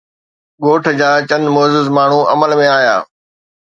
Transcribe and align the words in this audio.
ڳوٺ 0.63 0.83
جا 0.99 1.09
چند 1.29 1.45
معزز 1.55 1.87
ماڻهو 1.97 2.21
عمل 2.33 2.51
۾ 2.65 2.67
آيا. 2.79 2.95